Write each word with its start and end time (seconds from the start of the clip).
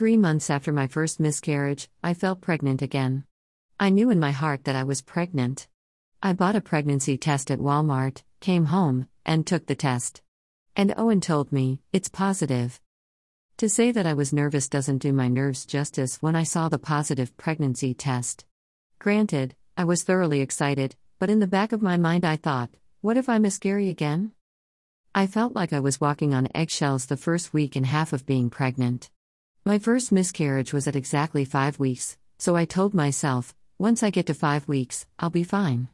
Three 0.00 0.16
months 0.16 0.48
after 0.48 0.72
my 0.72 0.86
first 0.86 1.20
miscarriage, 1.20 1.90
I 2.02 2.14
felt 2.14 2.40
pregnant 2.40 2.80
again. 2.80 3.24
I 3.78 3.90
knew 3.90 4.08
in 4.08 4.18
my 4.18 4.30
heart 4.30 4.64
that 4.64 4.74
I 4.74 4.82
was 4.82 5.02
pregnant. 5.02 5.68
I 6.22 6.32
bought 6.32 6.56
a 6.56 6.62
pregnancy 6.62 7.18
test 7.18 7.50
at 7.50 7.58
Walmart, 7.58 8.22
came 8.40 8.64
home, 8.72 9.08
and 9.26 9.46
took 9.46 9.66
the 9.66 9.74
test. 9.74 10.22
And 10.74 10.94
Owen 10.96 11.20
told 11.20 11.52
me, 11.52 11.82
it's 11.92 12.08
positive. 12.08 12.80
To 13.58 13.68
say 13.68 13.92
that 13.92 14.06
I 14.06 14.14
was 14.14 14.32
nervous 14.32 14.70
doesn't 14.70 15.02
do 15.02 15.12
my 15.12 15.28
nerves 15.28 15.66
justice 15.66 16.16
when 16.22 16.34
I 16.34 16.44
saw 16.44 16.70
the 16.70 16.78
positive 16.78 17.36
pregnancy 17.36 17.92
test. 17.92 18.46
Granted, 18.98 19.54
I 19.76 19.84
was 19.84 20.02
thoroughly 20.02 20.40
excited, 20.40 20.96
but 21.18 21.28
in 21.28 21.40
the 21.40 21.46
back 21.46 21.72
of 21.72 21.82
my 21.82 21.98
mind 21.98 22.24
I 22.24 22.36
thought, 22.36 22.70
what 23.02 23.18
if 23.18 23.28
I 23.28 23.36
miscarry 23.36 23.90
again? 23.90 24.32
I 25.14 25.26
felt 25.26 25.54
like 25.54 25.74
I 25.74 25.80
was 25.80 26.00
walking 26.00 26.32
on 26.32 26.48
eggshells 26.54 27.04
the 27.04 27.18
first 27.18 27.52
week 27.52 27.76
and 27.76 27.84
half 27.84 28.14
of 28.14 28.24
being 28.24 28.48
pregnant. 28.48 29.10
My 29.62 29.78
first 29.78 30.10
miscarriage 30.10 30.72
was 30.72 30.88
at 30.88 30.96
exactly 30.96 31.44
five 31.44 31.78
weeks, 31.78 32.16
so 32.38 32.56
I 32.56 32.64
told 32.64 32.94
myself, 32.94 33.54
once 33.78 34.02
I 34.02 34.08
get 34.08 34.24
to 34.26 34.34
five 34.34 34.66
weeks, 34.66 35.06
I'll 35.18 35.28
be 35.28 35.44
fine. 35.44 35.88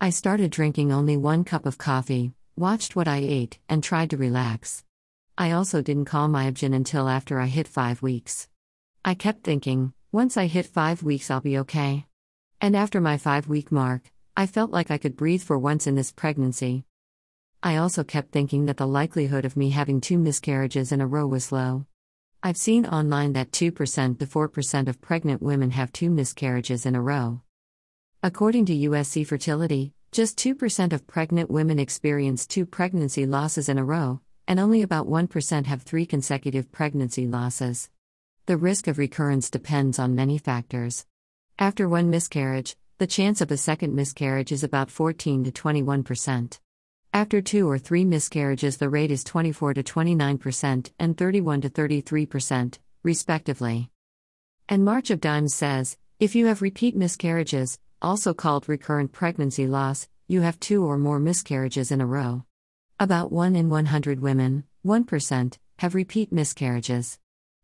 I 0.00 0.08
started 0.08 0.50
drinking 0.50 0.92
only 0.92 1.18
one 1.18 1.44
cup 1.44 1.66
of 1.66 1.76
coffee, 1.76 2.32
watched 2.56 2.96
what 2.96 3.06
I 3.06 3.18
ate, 3.18 3.58
and 3.68 3.84
tried 3.84 4.08
to 4.10 4.16
relax. 4.16 4.82
I 5.36 5.50
also 5.50 5.82
didn't 5.82 6.06
call 6.06 6.28
my 6.28 6.46
OB-GYN 6.48 6.74
until 6.74 7.06
after 7.06 7.38
I 7.38 7.48
hit 7.48 7.68
five 7.68 8.00
weeks. 8.00 8.48
I 9.04 9.12
kept 9.12 9.44
thinking, 9.44 9.92
once 10.10 10.38
I 10.38 10.46
hit 10.46 10.64
five 10.64 11.02
weeks, 11.02 11.30
I'll 11.30 11.42
be 11.42 11.58
okay. 11.58 12.06
And 12.62 12.74
after 12.74 12.98
my 12.98 13.18
five 13.18 13.46
week 13.46 13.70
mark, 13.70 14.10
I 14.38 14.46
felt 14.46 14.70
like 14.70 14.90
I 14.90 14.96
could 14.96 15.16
breathe 15.16 15.42
for 15.42 15.58
once 15.58 15.86
in 15.86 15.96
this 15.96 16.12
pregnancy. 16.12 16.86
I 17.62 17.76
also 17.76 18.04
kept 18.04 18.32
thinking 18.32 18.64
that 18.66 18.78
the 18.78 18.86
likelihood 18.86 19.44
of 19.44 19.56
me 19.56 19.68
having 19.68 20.00
two 20.00 20.16
miscarriages 20.16 20.92
in 20.92 21.02
a 21.02 21.06
row 21.06 21.26
was 21.26 21.52
low. 21.52 21.84
I've 22.44 22.56
seen 22.56 22.86
online 22.86 23.34
that 23.34 23.52
2% 23.52 24.18
to 24.18 24.26
4% 24.26 24.88
of 24.88 25.00
pregnant 25.00 25.42
women 25.42 25.70
have 25.70 25.92
two 25.92 26.10
miscarriages 26.10 26.84
in 26.84 26.96
a 26.96 27.00
row. 27.00 27.40
According 28.20 28.66
to 28.66 28.74
USC 28.90 29.24
Fertility, 29.24 29.92
just 30.10 30.38
2% 30.38 30.92
of 30.92 31.06
pregnant 31.06 31.52
women 31.52 31.78
experience 31.78 32.44
two 32.44 32.66
pregnancy 32.66 33.26
losses 33.26 33.68
in 33.68 33.78
a 33.78 33.84
row, 33.84 34.20
and 34.48 34.58
only 34.58 34.82
about 34.82 35.06
1% 35.06 35.66
have 35.66 35.82
three 35.82 36.04
consecutive 36.04 36.72
pregnancy 36.72 37.28
losses. 37.28 37.88
The 38.46 38.56
risk 38.56 38.88
of 38.88 38.98
recurrence 38.98 39.48
depends 39.48 40.00
on 40.00 40.16
many 40.16 40.36
factors. 40.36 41.06
After 41.60 41.88
one 41.88 42.10
miscarriage, 42.10 42.74
the 42.98 43.06
chance 43.06 43.40
of 43.40 43.52
a 43.52 43.56
second 43.56 43.94
miscarriage 43.94 44.50
is 44.50 44.64
about 44.64 44.90
14 44.90 45.44
to 45.44 45.52
21%. 45.52 46.58
After 47.14 47.42
two 47.42 47.68
or 47.68 47.76
three 47.76 48.06
miscarriages, 48.06 48.78
the 48.78 48.88
rate 48.88 49.10
is 49.10 49.22
24 49.22 49.74
to 49.74 49.82
29% 49.82 50.90
and 50.98 51.14
31 51.14 51.60
to 51.60 51.68
33%, 51.68 52.78
respectively. 53.02 53.90
And 54.66 54.82
March 54.82 55.10
of 55.10 55.20
Dimes 55.20 55.54
says 55.54 55.98
if 56.18 56.34
you 56.34 56.46
have 56.46 56.62
repeat 56.62 56.96
miscarriages, 56.96 57.78
also 58.00 58.32
called 58.32 58.66
recurrent 58.66 59.12
pregnancy 59.12 59.66
loss, 59.66 60.08
you 60.26 60.40
have 60.40 60.58
two 60.58 60.86
or 60.86 60.96
more 60.96 61.18
miscarriages 61.18 61.90
in 61.90 62.00
a 62.00 62.06
row. 62.06 62.44
About 62.98 63.30
1 63.30 63.56
in 63.56 63.68
100 63.68 64.20
women, 64.20 64.64
1%, 64.86 65.58
have 65.80 65.94
repeat 65.94 66.32
miscarriages. 66.32 67.18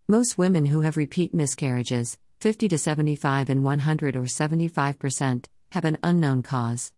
Most 0.08 0.36
women 0.36 0.66
who 0.66 0.83
have 0.83 0.98
repeat 0.98 1.33
miscarriages, 1.33 2.18
50 2.40 2.68
to 2.68 2.77
75 2.77 3.48
in 3.48 3.62
100 3.62 4.14
or 4.14 4.24
75%, 4.24 5.46
have 5.72 5.86
an 5.86 5.96
unknown 6.02 6.42
cause. 6.42 6.92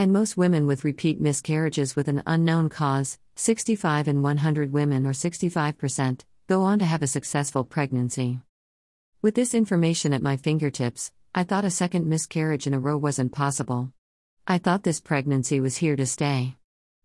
And 0.00 0.12
most 0.12 0.36
women 0.36 0.68
with 0.68 0.84
repeat 0.84 1.20
miscarriages 1.20 1.96
with 1.96 2.06
an 2.06 2.22
unknown 2.24 2.68
cause, 2.68 3.18
65 3.34 4.06
in 4.06 4.22
100 4.22 4.72
women 4.72 5.04
or 5.04 5.10
65%, 5.10 6.20
go 6.46 6.62
on 6.62 6.78
to 6.78 6.84
have 6.84 7.02
a 7.02 7.08
successful 7.08 7.64
pregnancy. 7.64 8.38
With 9.22 9.34
this 9.34 9.54
information 9.54 10.12
at 10.12 10.22
my 10.22 10.36
fingertips, 10.36 11.10
I 11.34 11.42
thought 11.42 11.64
a 11.64 11.70
second 11.70 12.06
miscarriage 12.06 12.68
in 12.68 12.74
a 12.74 12.78
row 12.78 12.96
wasn't 12.96 13.32
possible. 13.32 13.92
I 14.46 14.58
thought 14.58 14.84
this 14.84 15.00
pregnancy 15.00 15.58
was 15.58 15.78
here 15.78 15.96
to 15.96 16.06
stay. 16.06 16.54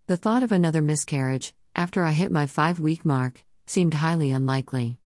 The 0.05 0.15
thought 0.15 0.43
of 0.43 0.51
another 0.51 0.83
miscarriage, 0.83 1.55
after 1.75 2.03
I 2.03 2.11
hit 2.11 2.31
my 2.31 2.45
five 2.45 2.79
week 2.79 3.03
mark, 3.03 3.43
seemed 3.65 3.95
highly 3.95 4.29
unlikely. 4.29 4.99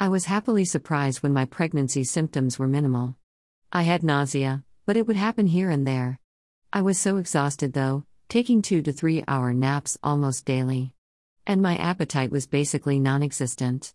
I 0.00 0.08
was 0.08 0.24
happily 0.24 0.64
surprised 0.64 1.22
when 1.22 1.32
my 1.32 1.44
pregnancy 1.44 2.02
symptoms 2.02 2.58
were 2.58 2.66
minimal. 2.66 3.14
I 3.70 3.82
had 3.82 4.02
nausea, 4.02 4.64
but 4.84 4.96
it 4.96 5.06
would 5.06 5.14
happen 5.14 5.46
here 5.46 5.70
and 5.70 5.86
there. 5.86 6.18
I 6.76 6.82
was 6.82 6.98
so 6.98 7.18
exhausted 7.18 7.72
though, 7.72 8.04
taking 8.28 8.60
two 8.60 8.82
to 8.82 8.92
three 8.92 9.22
hour 9.28 9.54
naps 9.54 9.96
almost 10.02 10.44
daily. 10.44 10.92
And 11.46 11.62
my 11.62 11.76
appetite 11.76 12.32
was 12.32 12.48
basically 12.48 12.98
non 12.98 13.22
existent. 13.22 13.94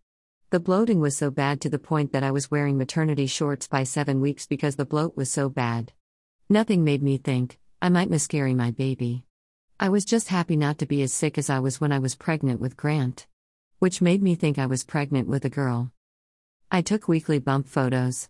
The 0.50 0.62
bloating 0.62 1.01
was 1.01 1.18
so 1.18 1.29
bad 1.29 1.59
to 1.59 1.69
the 1.69 1.78
point 1.78 2.13
that 2.13 2.23
I 2.23 2.31
was 2.31 2.50
wearing 2.50 2.78
maternity 2.78 3.28
shorts 3.28 3.68
by 3.68 3.84
seven 3.84 4.22
weeks 4.22 4.47
because 4.47 4.78
the 4.78 4.85
bloat 4.85 5.18
was 5.18 5.29
so 5.29 5.50
bad. 5.50 5.91
Nothing 6.47 6.85
made 6.85 7.03
me 7.03 7.18
think, 7.18 7.59
I 7.81 7.89
might 7.89 8.09
miscarry 8.09 8.56
my 8.56 8.72
baby. 8.72 9.25
I 9.78 9.89
was 9.89 10.06
just 10.06 10.29
happy 10.29 10.56
not 10.56 10.78
to 10.78 10.85
be 10.85 11.01
as 11.01 11.12
sick 11.12 11.38
as 11.38 11.50
I 11.50 11.59
was 11.59 11.81
when 11.81 11.91
I 11.91 12.00
was 12.00 12.16
pregnant 12.16 12.62
with 12.62 12.78
Grant. 12.78 13.28
Which 13.79 14.01
made 14.01 14.23
me 14.23 14.35
think 14.35 14.57
I 14.57 14.68
was 14.68 14.85
pregnant 14.85 15.28
with 15.28 15.44
a 15.44 15.50
girl. 15.50 15.91
I 16.72 16.81
took 16.81 17.09
weekly 17.09 17.39
bump 17.39 17.68
photos. 17.68 18.29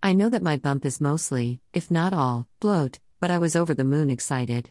I 0.00 0.12
know 0.12 0.28
that 0.28 0.44
my 0.44 0.56
bump 0.56 0.86
is 0.86 1.00
mostly, 1.00 1.60
if 1.72 1.90
not 1.90 2.12
all, 2.12 2.46
bloat, 2.60 3.00
but 3.20 3.30
I 3.30 3.38
was 3.38 3.56
over 3.56 3.74
the 3.74 3.84
moon 3.84 4.10
excited. 4.10 4.70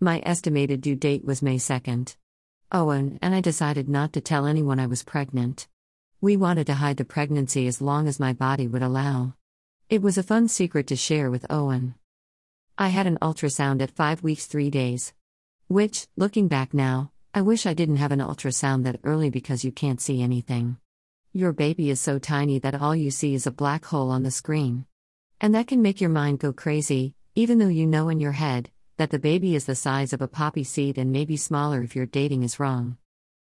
My 0.00 0.22
estimated 0.24 0.80
due 0.80 0.96
date 0.96 1.24
was 1.24 1.42
May 1.42 1.56
2nd. 1.56 2.16
Owen 2.72 3.18
and 3.20 3.34
I 3.34 3.40
decided 3.40 3.88
not 3.88 4.12
to 4.14 4.20
tell 4.20 4.46
anyone 4.46 4.80
I 4.80 4.86
was 4.86 5.02
pregnant. 5.02 5.68
We 6.20 6.36
wanted 6.36 6.66
to 6.68 6.74
hide 6.74 6.96
the 6.96 7.04
pregnancy 7.04 7.66
as 7.66 7.82
long 7.82 8.08
as 8.08 8.18
my 8.18 8.32
body 8.32 8.66
would 8.66 8.82
allow. 8.82 9.34
It 9.88 10.00
was 10.00 10.16
a 10.16 10.22
fun 10.22 10.48
secret 10.48 10.86
to 10.86 10.96
share 10.96 11.30
with 11.30 11.44
Owen. 11.50 11.94
I 12.78 12.88
had 12.88 13.06
an 13.06 13.18
ultrasound 13.20 13.82
at 13.82 13.90
5 13.90 14.22
weeks 14.22 14.46
3 14.46 14.70
days. 14.70 15.12
Which, 15.68 16.06
looking 16.16 16.48
back 16.48 16.72
now, 16.72 17.12
I 17.34 17.42
wish 17.42 17.66
I 17.66 17.74
didn't 17.74 17.96
have 17.96 18.12
an 18.12 18.20
ultrasound 18.20 18.84
that 18.84 19.00
early 19.04 19.30
because 19.30 19.64
you 19.64 19.72
can't 19.72 20.00
see 20.00 20.22
anything. 20.22 20.78
Your 21.32 21.52
baby 21.52 21.90
is 21.90 22.00
so 22.00 22.18
tiny 22.18 22.58
that 22.58 22.74
all 22.74 22.96
you 22.96 23.10
see 23.10 23.34
is 23.34 23.46
a 23.46 23.50
black 23.50 23.84
hole 23.86 24.10
on 24.10 24.22
the 24.22 24.30
screen. 24.30 24.86
And 25.40 25.54
that 25.54 25.66
can 25.66 25.82
make 25.82 26.00
your 26.00 26.10
mind 26.10 26.40
go 26.40 26.52
crazy, 26.52 27.14
even 27.34 27.58
though 27.58 27.68
you 27.68 27.86
know 27.86 28.10
in 28.10 28.20
your 28.20 28.32
head 28.32 28.70
that 28.98 29.08
the 29.08 29.18
baby 29.18 29.54
is 29.54 29.64
the 29.64 29.74
size 29.74 30.12
of 30.12 30.20
a 30.20 30.28
poppy 30.28 30.62
seed 30.62 30.98
and 30.98 31.10
maybe 31.10 31.36
smaller 31.36 31.82
if 31.82 31.96
your 31.96 32.04
dating 32.04 32.42
is 32.42 32.60
wrong. 32.60 32.98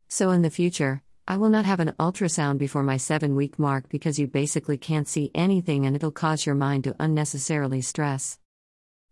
So 0.09 0.31
in 0.31 0.43
the 0.43 0.51
future, 0.51 1.03
I 1.27 1.39
will 1.39 1.49
not 1.49 1.65
have 1.65 1.81
an 1.81 1.95
ultrasound 1.99 2.59
before 2.59 2.83
my 2.83 2.99
7 2.99 3.35
week 3.35 3.59
mark 3.59 3.89
because 3.89 4.19
you 4.19 4.27
basically 4.27 4.77
can't 4.77 5.09
see 5.09 5.31
anything 5.35 5.87
and 5.87 5.97
it'll 5.97 6.11
cause 6.11 6.45
your 6.45 6.55
mind 6.55 6.85
to 6.85 6.97
unnecessarily 7.01 7.81
stress. 7.81 8.39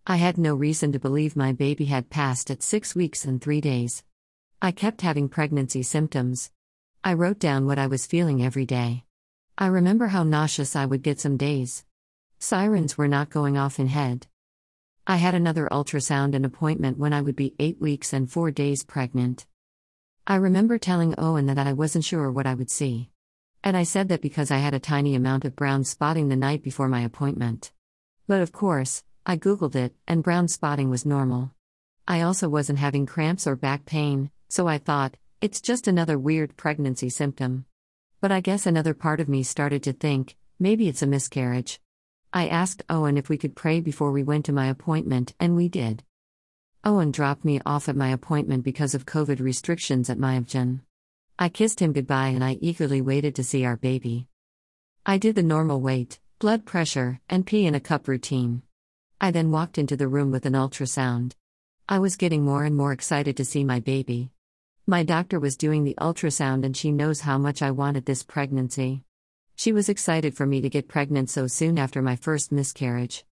I 0.06 0.16
had 0.16 0.36
no 0.36 0.54
reason 0.54 0.92
to 0.92 0.98
believe 0.98 1.36
my 1.36 1.52
baby 1.52 1.86
had 1.86 2.10
passed 2.10 2.50
at 2.50 2.62
6 2.62 2.94
weeks 2.94 3.24
and 3.24 3.40
3 3.40 3.62
days. 3.62 4.04
I 4.60 4.72
kept 4.72 5.00
having 5.00 5.30
pregnancy 5.30 5.82
symptoms. 5.82 6.50
I 7.02 7.14
wrote 7.14 7.38
down 7.38 7.64
what 7.66 7.78
I 7.78 7.86
was 7.86 8.06
feeling 8.06 8.44
every 8.44 8.66
day. 8.66 9.04
I 9.56 9.68
remember 9.68 10.08
how 10.08 10.22
nauseous 10.22 10.76
I 10.76 10.84
would 10.84 11.02
get 11.02 11.18
some 11.18 11.38
days. 11.38 11.86
Sirens 12.38 12.98
were 12.98 13.08
not 13.08 13.30
going 13.30 13.56
off 13.56 13.78
in 13.78 13.86
head. 13.88 14.26
I 15.08 15.16
had 15.16 15.36
another 15.36 15.68
ultrasound 15.70 16.34
and 16.34 16.44
appointment 16.44 16.98
when 16.98 17.12
I 17.12 17.20
would 17.20 17.36
be 17.36 17.54
8 17.60 17.80
weeks 17.80 18.12
and 18.12 18.28
4 18.28 18.50
days 18.50 18.82
pregnant. 18.82 19.46
I 20.26 20.34
remember 20.34 20.78
telling 20.78 21.14
Owen 21.16 21.46
that 21.46 21.58
I 21.58 21.74
wasn't 21.74 22.04
sure 22.04 22.32
what 22.32 22.46
I 22.46 22.54
would 22.54 22.72
see. 22.72 23.10
And 23.62 23.76
I 23.76 23.84
said 23.84 24.08
that 24.08 24.20
because 24.20 24.50
I 24.50 24.56
had 24.56 24.74
a 24.74 24.80
tiny 24.80 25.14
amount 25.14 25.44
of 25.44 25.54
brown 25.54 25.84
spotting 25.84 26.28
the 26.28 26.34
night 26.34 26.64
before 26.64 26.88
my 26.88 27.02
appointment. 27.02 27.70
But 28.26 28.40
of 28.40 28.50
course, 28.50 29.04
I 29.24 29.36
googled 29.36 29.76
it, 29.76 29.94
and 30.08 30.24
brown 30.24 30.48
spotting 30.48 30.90
was 30.90 31.06
normal. 31.06 31.52
I 32.08 32.22
also 32.22 32.48
wasn't 32.48 32.80
having 32.80 33.06
cramps 33.06 33.46
or 33.46 33.54
back 33.54 33.86
pain, 33.86 34.32
so 34.48 34.66
I 34.66 34.78
thought, 34.78 35.16
it's 35.40 35.60
just 35.60 35.86
another 35.86 36.18
weird 36.18 36.56
pregnancy 36.56 37.10
symptom. 37.10 37.64
But 38.20 38.32
I 38.32 38.40
guess 38.40 38.66
another 38.66 38.94
part 38.94 39.20
of 39.20 39.28
me 39.28 39.44
started 39.44 39.84
to 39.84 39.92
think, 39.92 40.36
maybe 40.58 40.88
it's 40.88 41.02
a 41.02 41.06
miscarriage. 41.06 41.80
I 42.36 42.48
asked 42.48 42.82
Owen 42.90 43.16
if 43.16 43.30
we 43.30 43.38
could 43.38 43.56
pray 43.56 43.80
before 43.80 44.12
we 44.12 44.22
went 44.22 44.44
to 44.44 44.52
my 44.52 44.66
appointment, 44.66 45.32
and 45.40 45.56
we 45.56 45.70
did. 45.70 46.04
Owen 46.84 47.10
dropped 47.10 47.46
me 47.46 47.62
off 47.64 47.88
at 47.88 47.96
my 47.96 48.10
appointment 48.10 48.62
because 48.62 48.94
of 48.94 49.06
COVID 49.06 49.40
restrictions 49.40 50.10
at 50.10 50.18
my 50.18 50.36
OB-GYN. 50.36 50.82
I 51.38 51.48
kissed 51.48 51.80
him 51.80 51.94
goodbye 51.94 52.28
and 52.28 52.44
I 52.44 52.58
eagerly 52.60 53.00
waited 53.00 53.34
to 53.36 53.42
see 53.42 53.64
our 53.64 53.78
baby. 53.78 54.28
I 55.06 55.16
did 55.16 55.34
the 55.34 55.42
normal 55.42 55.80
weight, 55.80 56.18
blood 56.38 56.66
pressure, 56.66 57.20
and 57.26 57.46
pee 57.46 57.64
in 57.64 57.74
a 57.74 57.80
cup 57.80 58.06
routine. 58.06 58.60
I 59.18 59.30
then 59.30 59.50
walked 59.50 59.78
into 59.78 59.96
the 59.96 60.06
room 60.06 60.30
with 60.30 60.44
an 60.44 60.52
ultrasound. 60.52 61.32
I 61.88 62.00
was 62.00 62.16
getting 62.16 62.44
more 62.44 62.64
and 62.64 62.76
more 62.76 62.92
excited 62.92 63.38
to 63.38 63.46
see 63.46 63.64
my 63.64 63.80
baby. 63.80 64.30
My 64.86 65.04
doctor 65.04 65.40
was 65.40 65.56
doing 65.56 65.84
the 65.84 65.96
ultrasound 65.98 66.66
and 66.66 66.76
she 66.76 66.92
knows 66.92 67.22
how 67.22 67.38
much 67.38 67.62
I 67.62 67.70
wanted 67.70 68.04
this 68.04 68.22
pregnancy. 68.22 69.04
She 69.58 69.72
was 69.72 69.88
excited 69.88 70.36
for 70.36 70.44
me 70.44 70.60
to 70.60 70.68
get 70.68 70.86
pregnant 70.86 71.30
so 71.30 71.46
soon 71.46 71.78
after 71.78 72.02
my 72.02 72.14
first 72.14 72.52
miscarriage. 72.52 73.24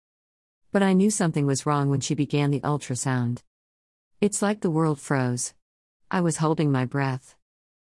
But 0.73 0.83
I 0.83 0.95
knew 0.95 1.11
something 1.11 1.45
was 1.45 1.67
wrong 1.67 1.91
when 1.91 2.01
she 2.01 2.15
began 2.15 2.51
the 2.51 2.61
ultrasound. 2.61 3.43
It's 4.23 4.41
like 4.41 4.63
the 4.63 4.71
world 4.71 4.99
froze. 4.99 5.53
I 6.11 6.23
was 6.23 6.39
holding 6.39 6.73
my 6.73 6.87
breath. 6.87 7.37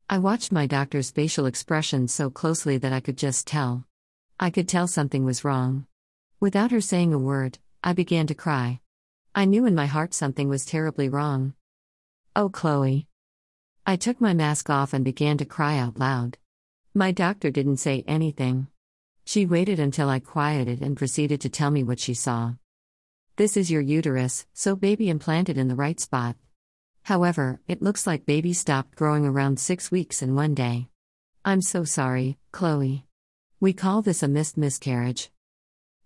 I 0.09 0.17
watched 0.17 0.51
my 0.51 0.67
doctor's 0.67 1.09
facial 1.09 1.45
expression 1.45 2.09
so 2.09 2.29
closely 2.29 2.77
that 2.77 2.91
I 2.91 2.99
could 2.99 3.17
just 3.17 3.47
tell. 3.47 3.85
I 4.37 4.49
could 4.49 4.67
tell 4.67 4.87
something 4.87 5.23
was 5.23 5.45
wrong. 5.45 5.87
Without 6.41 6.71
her 6.71 6.81
saying 6.81 7.13
a 7.13 7.17
word, 7.17 7.59
I 7.81 7.93
began 7.93 8.27
to 8.27 8.35
cry. 8.35 8.81
I 9.33 9.45
knew 9.45 9.65
in 9.65 9.73
my 9.73 9.85
heart 9.85 10.13
something 10.13 10.49
was 10.49 10.65
terribly 10.65 11.07
wrong. 11.07 11.53
Oh, 12.35 12.49
Chloe. 12.49 13.07
I 13.85 13.95
took 13.95 14.19
my 14.19 14.33
mask 14.33 14.69
off 14.69 14.93
and 14.93 15.05
began 15.05 15.37
to 15.37 15.45
cry 15.45 15.77
out 15.77 15.97
loud. 15.97 16.37
My 16.95 17.11
doctor 17.11 17.49
didn't 17.49 17.77
say 17.77 18.03
anything. 18.07 18.67
She 19.25 19.47
waited 19.47 19.79
until 19.79 20.09
I 20.09 20.19
quieted 20.19 20.83
and 20.83 20.95
proceeded 20.95 21.41
to 21.41 21.49
tell 21.49 21.71
me 21.71 21.83
what 21.83 21.99
she 21.99 22.13
saw. 22.13 22.53
This 23.35 23.57
is 23.57 23.71
your 23.71 23.81
uterus, 23.81 24.45
so 24.53 24.75
baby 24.75 25.09
implanted 25.09 25.57
in 25.57 25.69
the 25.69 25.75
right 25.75 25.99
spot. 25.99 26.35
However, 27.01 27.59
it 27.67 27.81
looks 27.81 28.05
like 28.05 28.27
baby 28.27 28.53
stopped 28.53 28.95
growing 28.95 29.25
around 29.25 29.59
six 29.59 29.89
weeks 29.89 30.21
in 30.21 30.35
one 30.35 30.53
day. 30.53 30.89
I'm 31.43 31.63
so 31.63 31.83
sorry, 31.83 32.37
Chloe. 32.51 33.07
We 33.59 33.73
call 33.73 34.03
this 34.03 34.21
a 34.21 34.27
missed 34.27 34.55
miscarriage. 34.55 35.31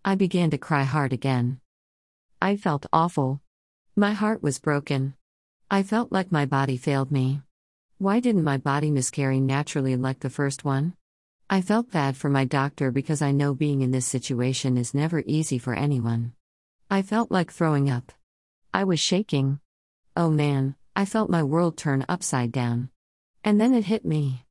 I 0.06 0.16
began 0.16 0.52
to 0.52 0.58
cry 0.58 0.84
hard 0.84 1.12
again. 1.12 1.60
I 2.42 2.56
felt 2.56 2.86
awful. 2.94 3.42
My 3.98 4.14
heart 4.14 4.42
was 4.42 4.58
broken. 4.58 5.16
I 5.70 5.84
felt 5.84 6.14
like 6.14 6.32
my 6.32 6.46
body 6.46 6.78
failed 6.78 7.12
me. 7.12 7.42
Why 8.00 8.20
didn't 8.20 8.44
my 8.44 8.58
body 8.58 8.92
miscarry 8.92 9.40
naturally 9.40 9.96
like 9.96 10.20
the 10.20 10.30
first 10.30 10.64
one? 10.64 10.94
I 11.50 11.62
felt 11.62 11.90
bad 11.90 12.16
for 12.16 12.30
my 12.30 12.46
doctor 12.46 12.92
because 12.92 13.24
I 13.24 13.32
know 13.32 13.56
being 13.56 13.82
in 13.82 13.90
this 13.90 14.06
situation 14.06 14.78
is 14.78 14.94
never 14.94 15.24
easy 15.26 15.58
for 15.58 15.74
anyone. 15.74 16.34
I 16.92 17.02
felt 17.02 17.32
like 17.32 17.52
throwing 17.52 17.90
up. 17.90 18.12
I 18.72 18.84
was 18.84 19.00
shaking. 19.00 19.62
Oh 20.16 20.30
man, 20.30 20.76
I 20.96 21.06
felt 21.06 21.32
my 21.32 21.42
world 21.42 21.76
turn 21.76 22.06
upside 22.08 22.52
down. 22.52 22.90
And 23.44 23.60
then 23.60 23.74
it 23.74 23.86
hit 23.86 24.06
me. 24.06 24.46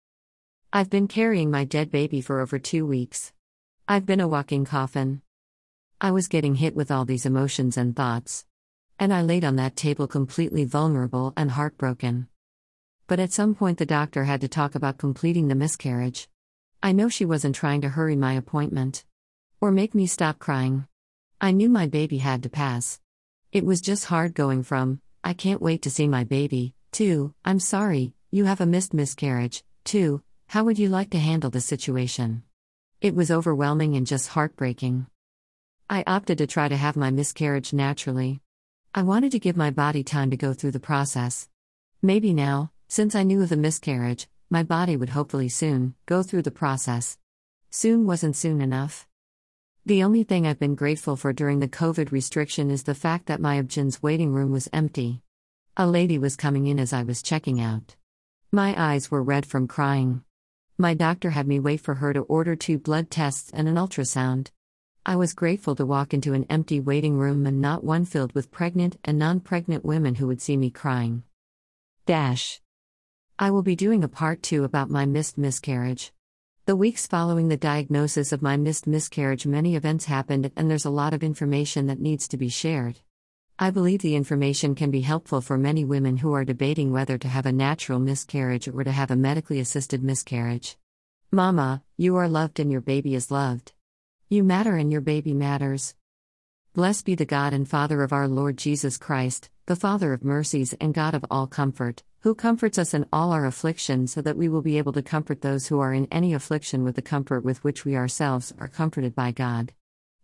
I've 0.72 0.90
been 0.90 1.06
carrying 1.06 1.48
my 1.48 1.62
dead 1.62 1.88
baby 1.93 2.20
for 2.20 2.40
over 2.40 2.58
two 2.58 2.84
weeks. 2.84 3.32
I've 3.87 4.06
been 4.06 4.20
a 4.20 4.26
walking 4.26 4.64
coffin. 4.64 5.22
I 6.00 6.10
was 6.10 6.26
getting 6.26 6.56
hit 6.56 6.75
with 6.75 6.90
all 6.90 7.04
these 7.04 7.25
emotions 7.25 7.76
and 7.76 7.94
thoughts. 7.94 8.44
And 8.98 9.14
I 9.14 9.22
laid 9.22 9.44
on 9.44 9.54
that 9.54 9.76
table 9.76 10.08
completely 10.08 10.64
vulnerable 10.64 11.32
and 11.37 11.52
heartbroken. 11.52 12.26
But 13.08 13.20
at 13.20 13.32
some 13.32 13.55
point, 13.55 13.79
the 13.79 13.87
doctor 13.87 14.25
had 14.25 14.41
to 14.41 14.49
talk 14.49 14.75
about 14.75 14.99
completing 14.99 15.49
the 15.49 15.55
miscarriage. 15.55 16.29
I 16.82 16.93
know 16.93 17.08
she 17.08 17.25
wasn't 17.25 17.55
trying 17.55 17.81
to 17.82 17.88
hurry 17.88 18.17
my 18.17 18.32
appointment. 18.32 19.05
Or 19.61 19.70
make 19.70 19.94
me 19.94 20.06
stop 20.06 20.38
crying. 20.38 20.87
I 21.41 21.53
knew 21.53 21.69
my 21.69 21.87
baby 21.87 22.19
had 22.19 22.43
to 22.43 22.49
pass. 22.49 23.00
It 23.53 23.64
was 23.64 23.81
just 23.81 24.06
hard 24.06 24.35
going 24.35 24.62
from, 24.64 25.00
I 25.23 25.35
can't 25.35 25.62
wait 25.62 25.82
to 25.82 25.91
see 25.91 26.08
my 26.08 26.25
baby. 26.25 26.75
to, 26.93 27.35
I'm 27.44 27.61
sorry, 27.61 28.14
you 28.31 28.47
have 28.47 28.61
a 28.61 28.67
missed 28.67 28.94
miscarriage. 28.94 29.62
2. 29.85 30.23
How 30.49 30.64
would 30.64 30.79
you 30.79 30.88
like 30.88 31.11
to 31.11 31.19
handle 31.19 31.50
the 31.50 31.61
situation? 31.61 32.43
It 33.00 33.14
was 33.14 33.31
overwhelming 33.31 33.97
and 33.97 34.06
just 34.06 34.29
heartbreaking. 34.29 35.06
I 35.88 36.03
opted 36.06 36.38
to 36.38 36.47
try 36.47 36.69
to 36.69 36.76
have 36.76 36.97
my 36.97 37.11
miscarriage 37.11 37.73
naturally. 37.73 38.41
I 38.94 39.03
wanted 39.03 39.32
to 39.32 39.38
give 39.38 39.56
my 39.56 39.70
body 39.70 40.03
time 40.03 40.31
to 40.31 40.37
go 40.37 40.55
through 40.55 40.73
the 40.73 40.81
process. 40.81 41.49
Maybe 42.03 42.32
now, 42.32 42.70
since 42.88 43.15
I 43.15 43.23
knew 43.25 43.43
of 43.43 43.49
the 43.49 43.56
miscarriage, 43.56 44.29
my 44.49 44.62
body 44.62 44.97
would 44.97 45.11
hopefully 45.11 45.49
soon 45.49 45.94
go 46.06 46.23
through 46.23 46.43
the 46.43 46.50
process. 46.50 47.19
Soon 47.71 48.06
wasn't 48.06 48.37
soon 48.37 48.61
enough. 48.61 49.06
The 49.85 50.03
only 50.03 50.23
thing 50.23 50.47
I've 50.47 50.59
been 50.59 50.75
grateful 50.75 51.17
for 51.17 51.33
during 51.33 51.61
the 51.61 51.69
COVID 51.69 52.11
restriction 52.11 52.71
is 52.71 52.85
the 52.85 52.94
fact 52.94 53.27
that 53.27 53.41
my 53.41 53.59
OB-GYN's 53.59 54.03
waiting 54.03 54.33
room 54.33 54.53
was 54.53 54.69
empty. 54.73 55.23
A 55.77 55.87
lady 55.87 56.19
was 56.19 56.37
coming 56.37 56.67
in 56.67 56.79
as 56.79 56.93
I 56.93 57.03
was 57.03 57.23
checking 57.23 57.61
out. 57.61 57.97
My 58.53 58.75
eyes 58.77 59.11
were 59.11 59.23
red 59.23 59.47
from 59.47 59.69
crying. 59.69 60.23
My 60.79 60.94
doctor 60.94 61.31
had 61.31 61.47
me 61.47 61.59
wait 61.59 61.81
for 61.81 61.94
her 61.94 62.12
to 62.12 62.21
order 62.21 62.55
two 62.55 62.79
blood 62.79 63.11
tests 63.11 63.50
and 63.53 63.69
an 63.69 63.77
ultrasound. 63.77 64.50
I 65.05 65.17
was 65.17 65.35
grateful 65.35 65.77
to 65.77 65.87
walk 65.87 66.15
into 66.15 66.35
an 66.35 66.47
empty 66.50 66.81
waiting 66.81 67.17
room 67.17 67.47
and 67.47 67.61
not 67.61 67.85
one 67.85 68.05
filled 68.05 68.32
with 68.32 68.50
pregnant 68.50 68.99
and 69.05 69.19
non 69.19 69.41
pregnant 69.41 69.85
women 69.85 70.17
who 70.17 70.27
would 70.27 70.41
see 70.41 70.56
me 70.56 70.71
crying. 70.71 71.23
Dash. 72.06 72.61
I 73.38 73.50
will 73.50 73.62
be 73.62 73.77
doing 73.77 74.03
a 74.03 74.09
part 74.09 74.43
two 74.43 74.65
about 74.65 74.88
my 74.88 75.05
missed 75.05 75.37
miscarriage. 75.37 76.11
The 76.65 76.75
weeks 76.75 77.06
following 77.06 77.49
the 77.49 77.59
diagnosis 77.59 78.33
of 78.33 78.41
my 78.41 78.56
missed 78.56 78.87
miscarriage, 78.87 79.47
many 79.47 79.77
events 79.77 80.06
happened, 80.06 80.50
and 80.56 80.71
there's 80.71 80.87
a 80.87 80.91
lot 80.91 81.12
of 81.12 81.23
information 81.23 81.87
that 81.88 82.00
needs 82.00 82.27
to 82.29 82.38
be 82.38 82.49
shared. 82.49 83.00
I 83.59 83.69
believe 83.69 84.00
the 84.00 84.17
information 84.17 84.75
can 84.75 84.91
be 84.91 85.03
helpful 85.03 85.43
for 85.43 85.59
many 85.59 85.85
women 85.85 86.17
who 86.17 86.33
are 86.33 86.47
debating 86.47 86.93
whether 86.93 87.19
to 87.19 87.29
have 87.29 87.44
a 87.44 87.53
natural 87.53 87.99
miscarriage 87.99 88.69
or 88.69 88.83
to 88.83 88.91
have 88.91 89.11
a 89.11 89.17
medically 89.17 89.61
assisted 89.61 90.03
miscarriage. 90.03 90.79
Mama, 91.31 91.82
you 91.99 92.17
are 92.17 92.31
loved 92.31 92.59
and 92.59 92.73
your 92.73 92.81
baby 92.81 93.15
is 93.15 93.31
loved. 93.31 93.75
You 94.31 94.44
matter 94.44 94.77
and 94.77 94.91
your 94.91 95.03
baby 95.03 95.35
matters. 95.35 95.94
Blessed 96.73 97.05
be 97.05 97.15
the 97.15 97.27
God 97.27 97.53
and 97.53 97.69
Father 97.69 98.03
of 98.03 98.15
our 98.15 98.29
Lord 98.29 98.56
Jesus 98.56 98.97
Christ, 98.97 99.50
the 99.67 99.77
Father 99.77 100.13
of 100.13 100.23
mercies 100.23 100.75
and 100.81 100.95
God 100.95 101.15
of 101.15 101.25
all 101.29 101.49
comfort 101.49 102.05
who 102.21 102.35
comforts 102.35 102.77
us 102.77 102.93
in 102.93 103.07
all 103.13 103.31
our 103.31 103.47
affliction, 103.47 104.07
so 104.09 104.21
that 104.21 104.37
we 104.37 104.49
will 104.49 104.61
be 104.63 104.79
able 104.79 104.93
to 104.93 105.01
comfort 105.01 105.43
those 105.43 105.69
who 105.69 105.79
are 105.79 105.95
in 105.95 106.09
any 106.11 106.35
affliction 106.35 106.83
with 106.83 106.97
the 106.97 107.03
comfort 107.03 107.45
with 107.45 107.63
which 107.63 107.85
we 107.85 107.95
ourselves 107.95 108.53
are 108.59 108.67
comforted 108.67 109.15
by 109.15 109.31
God. 109.31 109.73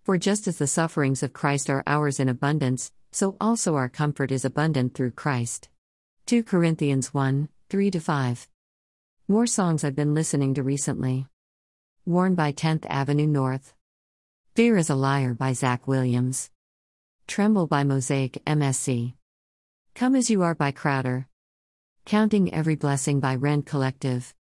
For 0.02 0.18
just 0.18 0.48
as 0.48 0.58
the 0.58 0.66
sufferings 0.66 1.22
of 1.22 1.32
Christ 1.32 1.70
are 1.70 1.84
ours 1.86 2.18
in 2.18 2.28
abundance, 2.28 2.90
so 3.12 3.36
also 3.40 3.76
our 3.76 3.88
comfort 3.88 4.32
is 4.32 4.44
abundant 4.44 4.94
through 4.94 5.12
Christ. 5.12 5.68
2 6.26 6.42
Corinthians 6.42 7.14
1 7.14 7.48
3 7.68 7.90
5. 7.90 8.48
More 9.28 9.46
songs 9.46 9.84
I've 9.84 9.94
been 9.94 10.12
listening 10.14 10.54
to 10.54 10.64
recently. 10.64 11.26
Worn 12.04 12.34
by 12.34 12.52
10th 12.52 12.84
Avenue 12.88 13.28
North. 13.28 13.74
Fear 14.56 14.76
is 14.76 14.90
a 14.90 14.96
Liar 14.96 15.34
by 15.34 15.52
Zach 15.52 15.86
Williams. 15.86 16.50
Tremble 17.28 17.68
by 17.68 17.84
Mosaic 17.84 18.44
MSC. 18.44 19.14
Come 19.94 20.16
as 20.16 20.30
You 20.30 20.42
Are 20.42 20.54
by 20.54 20.72
Crowder. 20.72 21.28
Counting 22.06 22.52
Every 22.52 22.76
Blessing 22.76 23.20
by 23.20 23.36
Rend 23.36 23.66
Collective. 23.66 24.34